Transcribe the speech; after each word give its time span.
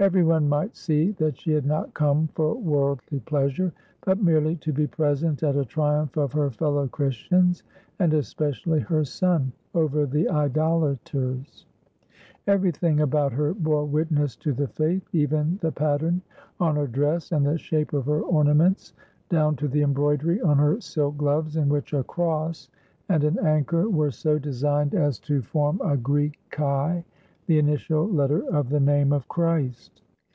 Every 0.00 0.24
one 0.24 0.48
might 0.48 0.74
see 0.74 1.12
that 1.20 1.38
she 1.38 1.52
had 1.52 1.64
not 1.64 1.94
come 1.94 2.26
for 2.34 2.56
worldly 2.56 3.20
pleasure, 3.20 3.72
but 4.04 4.20
merely 4.20 4.56
to 4.56 4.72
be 4.72 4.88
present 4.88 5.44
at 5.44 5.54
a 5.54 5.64
triumph 5.64 6.16
of 6.16 6.32
her 6.32 6.50
fellow 6.50 6.88
Christians— 6.88 7.62
and 8.00 8.12
especially 8.12 8.80
her 8.80 9.04
son— 9.04 9.52
over 9.76 10.04
the 10.04 10.28
idolaters. 10.28 11.66
Everything 12.48 12.98
about 12.98 13.32
her 13.34 13.54
bore 13.54 13.84
witness 13.84 14.34
to 14.38 14.52
the 14.52 14.66
Faith, 14.66 15.08
even 15.12 15.60
the 15.62 15.70
pattern 15.70 16.20
on 16.58 16.74
her 16.74 16.88
dress 16.88 17.30
and 17.30 17.46
the 17.46 17.56
shape 17.56 17.92
of 17.92 18.06
her 18.06 18.22
ornaments; 18.22 18.94
down 19.28 19.54
to 19.54 19.68
the 19.68 19.82
embroidery 19.82 20.40
on 20.40 20.58
her 20.58 20.80
silk 20.80 21.16
gloves, 21.16 21.54
in 21.56 21.68
which 21.68 21.92
a 21.92 22.02
cross 22.02 22.70
and 23.08 23.22
an 23.22 23.38
anchor 23.38 23.88
were 23.88 24.10
so 24.10 24.36
designed 24.36 24.96
as 24.96 25.20
to 25.20 25.42
494 25.42 25.44
THE 25.44 25.44
WINNING 25.44 25.44
OF 25.44 25.46
THE 25.46 25.46
FIRST 25.46 25.46
MISSUS 25.46 25.50
form 25.52 25.92
a 25.92 26.96
Greek 26.98 27.02
X, 27.04 27.08
the 27.44 27.58
initial 27.58 28.06
letter 28.08 28.38
of 28.56 28.68
the 28.68 28.78
name 28.78 29.12
of 29.12 29.26
Christ. 29.26 29.98